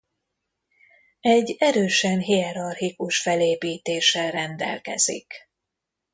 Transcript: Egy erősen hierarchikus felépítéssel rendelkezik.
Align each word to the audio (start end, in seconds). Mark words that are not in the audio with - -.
Egy 1.21 1.55
erősen 1.59 2.19
hierarchikus 2.19 3.21
felépítéssel 3.21 4.31
rendelkezik. 4.31 5.33